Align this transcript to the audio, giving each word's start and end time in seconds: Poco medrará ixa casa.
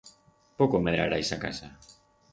Poco 0.61 0.81
medrará 0.87 1.17
ixa 1.25 1.41
casa. 1.45 1.67